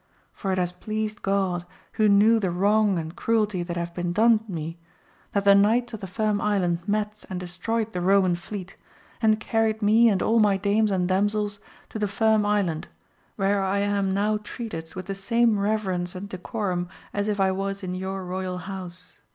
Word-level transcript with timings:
For 0.33 0.51
it 0.51 0.57
has 0.57 0.71
pleased 0.71 1.21
God, 1.21 1.63
who 1.91 2.09
knew 2.09 2.39
the 2.39 2.49
wrong 2.49 2.97
and 2.97 3.15
cruelty 3.15 3.61
that 3.61 3.77
have 3.77 3.93
been 3.93 4.13
done 4.13 4.43
me, 4.47 4.79
that 5.31 5.45
the 5.45 5.53
knights 5.53 5.93
of 5.93 5.99
the 5.99 6.07
Firm 6.07 6.41
Island 6.41 6.79
met 6.87 7.23
and 7.29 7.39
destroyed 7.39 7.93
the 7.93 7.99
Eoman 7.99 8.35
fleet, 8.35 8.77
and 9.21 9.39
carried 9.39 9.83
me 9.83 10.09
and 10.09 10.23
all 10.23 10.39
my 10.39 10.57
dames 10.57 10.89
and 10.89 11.07
damsels 11.07 11.59
to 11.89 11.99
the 11.99 12.07
Firm 12.07 12.47
Island, 12.47 12.87
where 13.35 13.61
I 13.61 13.77
am 13.77 14.11
now 14.11 14.37
treated 14.37 14.91
with 14.95 15.05
the 15.05 15.13
same 15.13 15.59
reverence 15.59 16.15
and 16.15 16.27
decorum 16.27 16.89
as 17.13 17.27
if 17.27 17.39
I 17.39 17.51
was 17.51 17.83
in 17.83 17.93
your 17.93 18.25
royal 18.25 18.57
house. 18.57 19.19